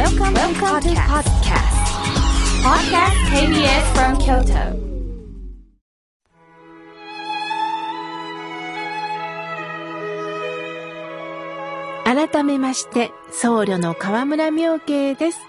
[0.00, 1.76] Welcome, Welcome to podcast.
[2.64, 4.72] Podcast KBS from Kyoto.
[12.04, 15.40] 改めまして僧侶の河村明慶です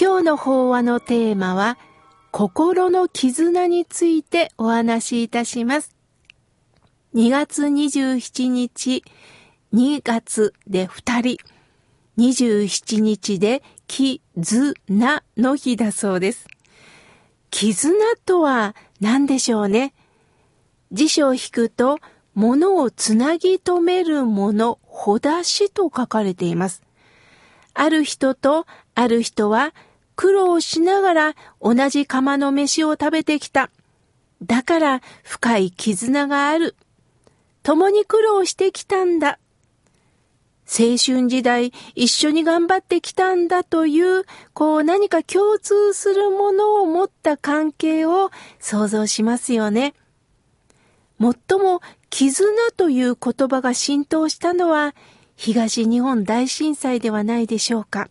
[0.00, 1.76] 今日の法話のテーマは
[2.30, 5.94] 心の絆についてお話しいたします
[7.14, 9.04] 2月27日
[9.74, 11.57] 2月で2人
[12.18, 14.74] 27日で絆
[15.36, 16.46] の日だそうです
[17.50, 17.94] 絆
[18.26, 19.94] とは何でしょうね？
[20.92, 21.98] 辞書を引くと
[22.34, 26.82] 物をつなぎ止めるもの、ほだしと書かれています。
[27.74, 29.74] ある人とある人は
[30.14, 33.70] 苦労しながら同じ釜の飯を食べてきた。
[34.42, 36.76] だから深い絆がある。
[37.62, 39.38] 共に苦労してきたんだ。
[40.70, 49.94] 青春時代一緒に頑張ってきたんだという、こう何か共通するものを持った関係を想像しますよね。
[51.18, 54.94] 最も絆という言葉が浸透したのは
[55.36, 58.08] 東日本大震災ではないでしょうか。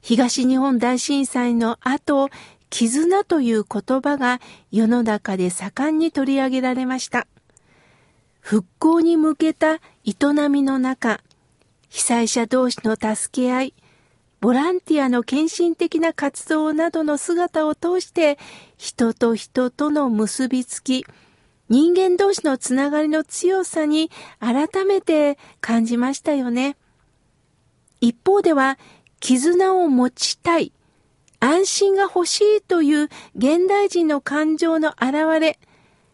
[0.00, 2.28] 東日本大震災の後、
[2.70, 7.26] 絆という言葉が世の中で盛んに取り上げられました。
[8.44, 10.14] 復興に向けた営
[10.50, 11.22] みの中、
[11.88, 13.74] 被災者同士の助け合い、
[14.42, 18.38] ボランティアの献身的な活動などの姿を通して、
[18.76, 21.06] 人と人との結びつき、
[21.70, 26.76] 人間同士のつながりの強さに改めて感じましたよね。
[28.02, 28.78] 一方では、
[29.20, 30.70] 絆を持ちたい、
[31.40, 35.58] 安心が欲しいという現代人の感情の表れ、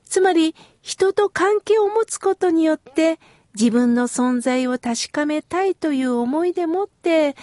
[0.05, 3.19] つまり人と関係を持つことによって
[3.55, 7.37] 自分の存在を確かめたいという思いでもって、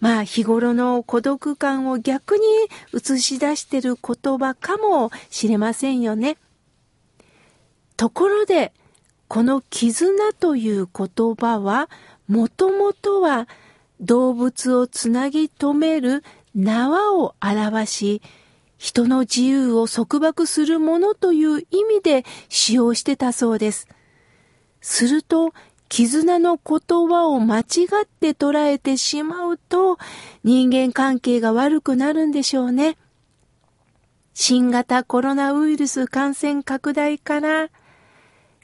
[0.00, 2.42] まあ日頃の孤独感を逆に
[2.92, 6.36] 映し出している言葉かもしれませんよね。
[7.96, 8.72] ところで、
[9.28, 11.88] この絆という言葉は、
[12.26, 13.48] もともとは
[14.00, 18.22] 動物をつなぎ止める縄を表し、
[18.82, 23.86] 人の自由を束縛するものという意味で使用してたそうです。
[24.80, 25.54] すると、
[25.88, 27.64] 絆の言葉を間違っ
[28.04, 29.98] て捉えてしまうと、
[30.42, 32.98] 人間関係が悪くなるんでしょうね。
[34.34, 37.70] 新型コロナウイルス感染拡大から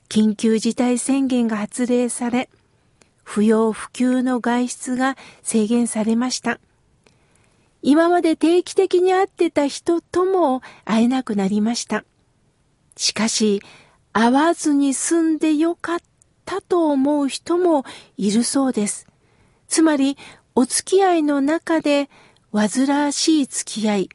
[0.08, 2.50] 緊急事態宣言が発令され、
[3.22, 6.58] 不要不急の外出が制限されました。
[7.82, 12.04] 今まで定期的に会ってた人とも会えなくなりました。
[12.96, 13.62] しかし、
[14.12, 15.98] 会わずに済んでよかっ
[16.44, 17.84] たと思う人も
[18.16, 19.06] いるそうです。
[19.68, 20.16] つまり、
[20.54, 22.10] お付き合いの中で
[22.52, 24.08] 煩わしい付き合い、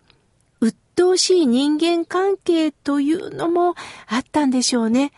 [0.59, 3.75] 鬱陶しい人間関係というのも
[4.07, 5.13] あったんでしょうね。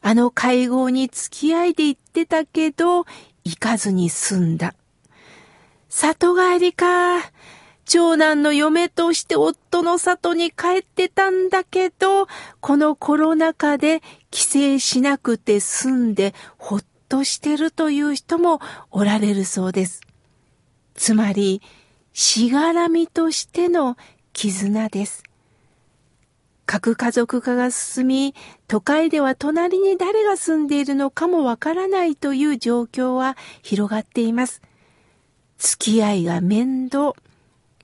[0.00, 3.04] あの会合に付き合いで行ってたけど、
[3.44, 4.74] 行かずに済んだ。
[5.94, 7.20] 里帰りか。
[7.84, 12.28] 長男の嫁として夫の里に帰ってたんだけど、
[12.60, 18.60] このコロナ禍で帰省しなくて済んでほっとしてるという人も
[18.90, 20.00] おられるそうです。
[20.94, 21.60] つまり、
[22.14, 23.98] しがらみとしての
[24.32, 25.22] 絆です。
[26.64, 28.34] 核家族化が進み、
[28.66, 34.62] 都会では隣に誰が住んでいるのかもわからないという状況は広がっています。
[35.62, 37.14] 付き合いが面倒、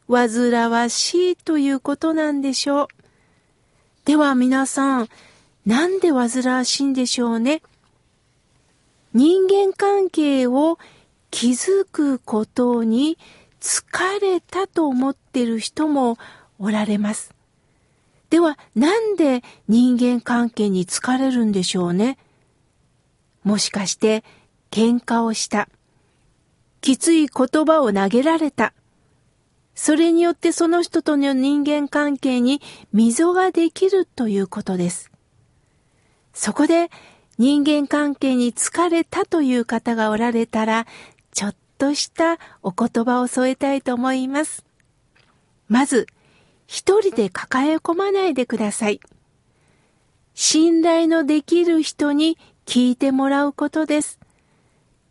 [0.09, 2.89] 煩わしいということなんでしょう。
[4.05, 5.09] では皆さん、
[5.65, 7.63] なんで煩わしいんでしょうね？
[9.15, 10.81] 人間関係を
[11.31, 13.17] 築くことに
[13.61, 13.81] 疲
[14.21, 16.19] れたと思ってる人も
[16.59, 17.33] おられます。
[18.29, 22.19] では、なんで人間関係に疲れるんでしょうね？
[23.45, 24.25] もしかして、
[24.73, 25.69] 喧嘩をした。
[26.81, 28.73] きつい言葉を投げられた。
[29.75, 32.61] それによってその人との人間関係に
[32.93, 35.11] 溝ができるということです。
[36.33, 36.91] そこで
[37.39, 40.87] 人間関係に疲れたという方がおられたら、
[41.33, 44.65] ちょっとしたお言葉を添えたいと思います。
[45.69, 46.07] まず、
[46.67, 49.01] 一人で抱え込まないでください。
[50.35, 52.37] 信頼のできる人に
[52.67, 54.19] 聞いてもらうことです。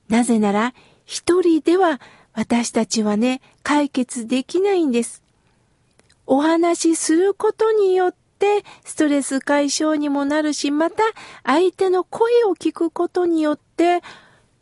[0.10, 0.74] なぜなら、
[1.08, 2.02] 一人では
[2.34, 5.24] 私たちはね、解決できないんです。
[6.28, 11.02] お話しすることによってストレス解消にもなるし、また
[11.44, 14.04] 相手の声を聞くことによって、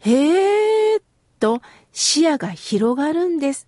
[0.02, 1.04] へーっ
[1.40, 1.62] と
[1.92, 3.68] 視野が広がるんです。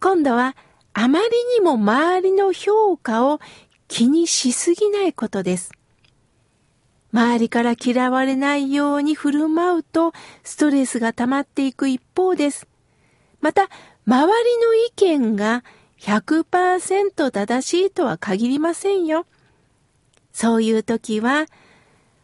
[0.00, 0.54] 今度は
[0.92, 1.26] あまり
[1.58, 3.40] にも周りの評価を
[3.88, 5.72] 気にしすぎないことです。
[7.12, 10.12] 周りから嫌われないように振る舞うと
[10.44, 12.66] ストレスが溜まっていく一方です。
[13.40, 13.68] また、
[14.06, 15.64] 周りの意見が
[16.00, 19.26] 100%正しいとは限りませんよ。
[20.32, 21.46] そういう時は、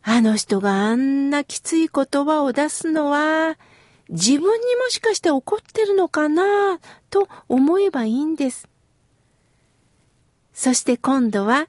[0.02, 3.58] あの人があんなきつい言葉を出すのは、
[4.08, 6.78] 自分にもしかして怒ってるのかな
[7.10, 8.68] と思えばいいんです。
[10.52, 11.68] そして今度は、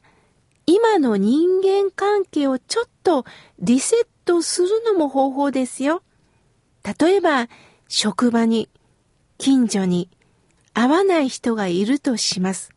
[0.66, 3.24] 今の人間関係をちょっと
[3.60, 6.04] リセットするのも方法ですよ。
[7.00, 7.48] 例えば、
[7.88, 8.68] 職場に、
[9.38, 10.10] 近所に、
[10.74, 12.70] 合わない人がいるとします。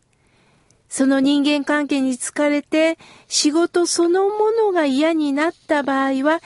[0.88, 2.98] その人間関係に疲れて
[3.28, 6.40] 仕事そのものが嫌になった場合は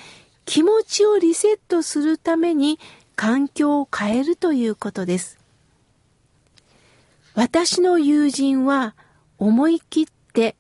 [0.45, 2.79] 気持ちをリセットするために
[3.17, 5.39] 環境を変えるということです。
[7.35, 8.95] 私の友人は
[9.39, 10.57] 思い切って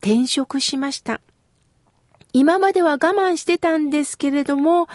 [0.00, 1.20] 転職しました。
[2.32, 4.88] 今までは我慢してたんですけれども、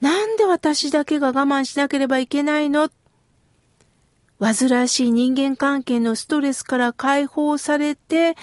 [0.00, 2.90] なんで私だけが我慢しなければいけないの？
[4.40, 8.36] 煩わしい人間関係のストレスから解放されて、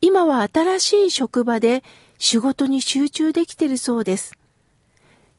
[0.00, 1.84] 今は新しい職場で
[2.18, 4.34] 仕事に集中できてるそうです。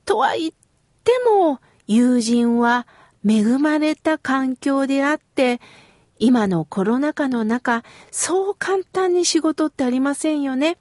[0.06, 0.52] とは言っ
[1.04, 2.88] ても、友人は
[3.28, 5.60] 恵まれた環境であって、
[6.20, 10.78] 今のコロナ禍の中、そう簡単に仕事ってありませんよね。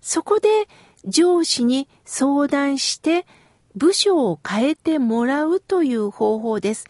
[0.00, 0.48] そこで
[1.06, 3.26] 上司に相談して
[3.74, 6.86] 部署を変えてもらうという方法です。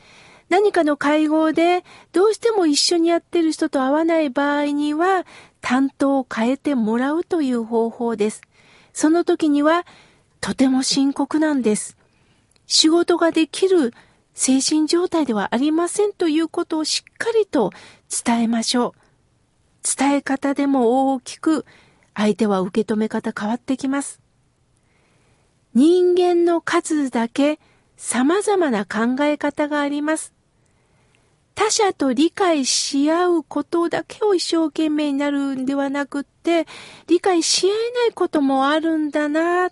[0.49, 5.25] 何かの会合でどうしても一緒にやってる人と会わない場合には
[5.61, 8.43] 担当を変えてもらうという方法です。
[8.93, 9.87] その時には
[10.41, 11.97] とても深刻なんです。
[12.67, 13.95] 仕事ができる
[14.35, 17.73] 精神状態ではありませんということをしっかりと
[18.25, 18.93] 伝えましょう。
[19.99, 21.65] 伝え方でも大きく
[22.15, 24.21] 相手は受け止め方変わってきます。
[25.75, 27.61] 人間の数だけ
[27.97, 30.33] 様々な考え方があります。
[31.55, 36.67] 他者と理解し合うことだけを一生懸命になるんではなくって、
[37.07, 39.71] 理解し合えないこともあるんだな。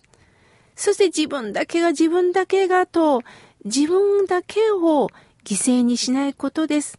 [0.76, 3.22] そして自分だけが自分だけがと、
[3.64, 5.08] 自分だけを
[5.44, 6.98] 犠牲にしないことです。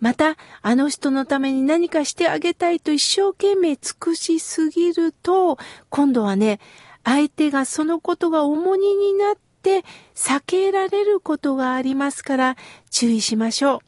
[0.00, 5.58] また、あの人のために何かしてあげたいと一生懸命尽くしすぎると、
[5.90, 6.58] 今度はね、
[7.04, 12.56] 相手がそのことが重荷になって避けられることがありますから
[12.90, 13.78] 注意しましょう。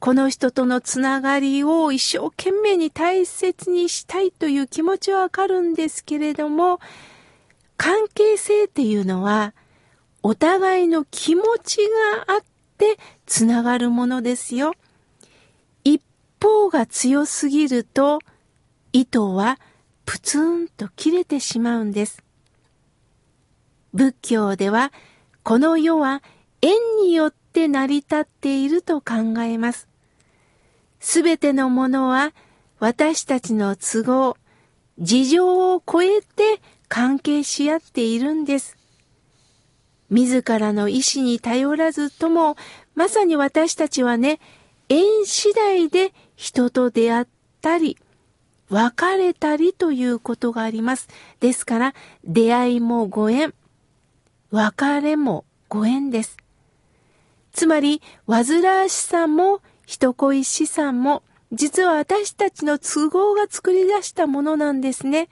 [0.00, 6.78] この人とのつながりを一生懸命に大切にしたいという気持ちはわかるんですけれども、
[7.78, 9.54] 関係性っていうのは、
[10.22, 11.78] お互いの気持ち
[12.26, 12.40] があっ
[12.76, 14.74] てつながるものですよ。
[16.44, 18.18] 方が強すぎると、
[18.92, 19.58] 糸は
[20.04, 22.22] プツンと切れてしまうんです。
[23.94, 24.92] 仏教では、
[25.42, 26.22] この世は
[26.60, 29.88] 縁によって成り立っていると考えます。
[31.00, 32.34] すべてのものは
[32.78, 34.36] 私たちの都合、
[34.98, 38.76] 事情を超えて関係し合っているんです。
[40.10, 42.56] 自らの意志に頼らずとも、
[42.94, 44.40] まさに私たちはね、
[44.90, 47.26] 縁次第で人と出会っ
[47.60, 47.96] たり、
[48.68, 51.08] 別れたりということがあります。
[51.40, 53.54] ですから、出会いもご縁、
[54.50, 56.36] 別れもご縁です。
[57.52, 61.22] つまり、煩わしさも人恋しさも、
[61.52, 65.28] 実は私たちの都合が作り出したものなんですね。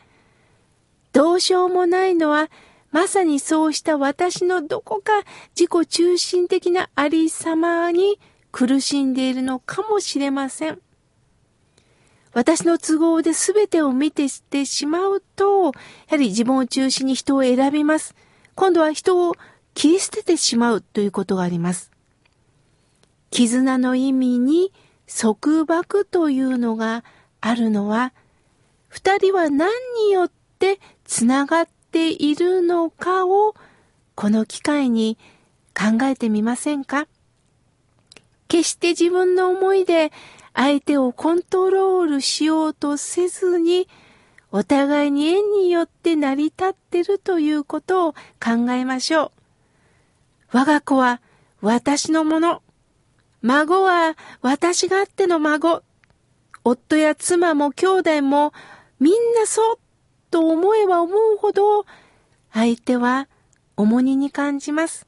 [1.12, 2.48] どうしようもないのは、
[2.90, 5.12] まさにそうした私のどこか
[5.58, 8.20] 自己中心的なありさまに
[8.52, 10.78] 苦しんでいるのかもしれません。
[12.34, 15.72] 私の都合で全てを見てしてしまうと、や
[16.10, 18.14] はり自分を中心に人を選びます。
[18.54, 19.34] 今度は人を
[19.74, 21.90] 切り捨ててしまうということがあります。
[23.30, 24.72] 絆の意味に
[25.06, 27.04] 束縛というのが
[27.40, 28.12] あるのは、
[28.88, 29.72] 二人は何
[30.06, 33.54] によってつながっているのかを
[34.14, 35.18] この機会に
[35.74, 37.08] 考えてみませんか？
[38.48, 40.12] 決して自分の思いで
[40.54, 43.88] 相手をコントロールしようとせずに
[44.50, 49.32] お互いに縁によって成り立ってるということを考えましょ
[50.52, 50.58] う。
[50.58, 51.22] 我が子は
[51.62, 52.62] 私のもの。
[53.40, 55.82] 孫は私があっての孫。
[56.64, 58.52] 夫や妻も兄弟も
[59.00, 59.78] みんなそう
[60.30, 61.84] と思えば思うほど
[62.52, 63.28] 相手は
[63.76, 65.06] 重荷に感じます。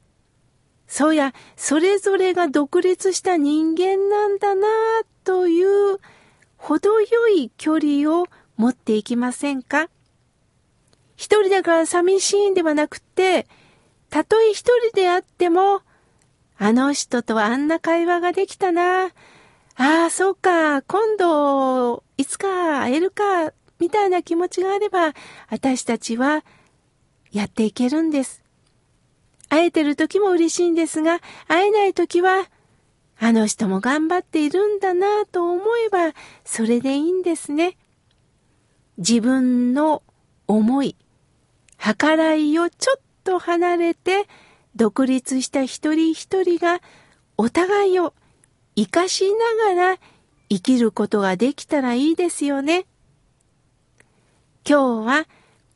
[0.87, 4.67] そうや、それぞれが独立した人間なんだな
[5.25, 5.99] という
[6.55, 9.89] 程よい距離を持っていきませんか？
[11.17, 13.47] 一人だから寂しいんではなくて、
[14.09, 15.81] たとえ一人であっても、
[16.57, 19.07] あの人とあんな会話ができたな。
[19.07, 19.09] あ
[19.77, 25.13] あ、そうか、今度、いつか会えるか、みたいな気持ちがあれば、
[25.49, 26.45] 私たちは
[27.31, 28.41] やっていけるんです。
[29.49, 32.47] 会えてる時も嬉しいんですが、会えない時は、
[33.19, 37.77] あの人も頑張っているんだなと思えば、それでいいんですね。
[38.97, 40.03] 自分の
[40.47, 40.95] 思い、
[41.77, 44.27] 計らいをちょっと離れて、
[44.75, 46.81] 独立した一人一人が
[47.37, 48.13] お互いを
[48.75, 49.23] 生かし
[49.65, 49.97] ながら
[50.49, 52.85] 生きることができたらいいですよね。
[54.67, 55.27] 今日は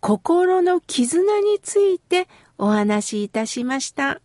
[0.01, 2.27] 心の絆について
[2.58, 4.22] お話しいたしました。